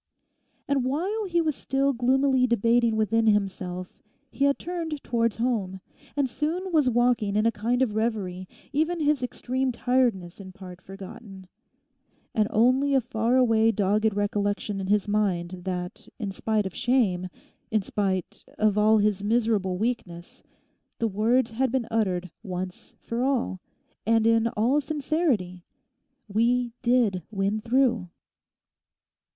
And 0.67 0.83
while 0.83 1.25
he 1.25 1.41
was 1.41 1.55
still 1.55 1.93
gloomily 1.93 2.47
debating 2.47 2.95
within 2.95 3.27
himself 3.27 4.01
he 4.31 4.45
had 4.45 4.57
turned 4.57 5.03
towards 5.03 5.35
home, 5.37 5.79
and 6.17 6.27
soon 6.27 6.71
was 6.71 6.89
walking 6.89 7.35
in 7.35 7.45
a 7.45 7.51
kind 7.51 7.83
of 7.83 7.93
reverie, 7.93 8.47
even 8.73 8.99
his 8.99 9.21
extreme 9.21 9.71
tiredness 9.71 10.39
in 10.39 10.53
part 10.53 10.81
forgotten, 10.81 11.45
and 12.33 12.47
only 12.49 12.95
a 12.95 12.99
far 12.99 13.37
away 13.37 13.69
dogged 13.71 14.15
recollection 14.15 14.81
in 14.81 14.87
his 14.87 15.07
mind 15.07 15.61
that 15.65 16.09
in 16.17 16.31
spite 16.31 16.65
of 16.65 16.73
shame, 16.73 17.29
in 17.69 17.83
spite 17.83 18.43
of 18.57 18.79
all 18.79 18.97
his 18.97 19.23
miserable 19.23 19.77
weakness, 19.77 20.41
the 20.97 21.07
words 21.07 21.51
had 21.51 21.71
been 21.71 21.85
uttered 21.91 22.31
once 22.41 22.95
for 23.01 23.23
all, 23.23 23.59
and 24.07 24.25
in 24.25 24.47
all 24.57 24.81
sincerity, 24.81 25.63
'We 26.27 26.71
did 26.81 27.21
win 27.29 27.59
through. 27.61 28.09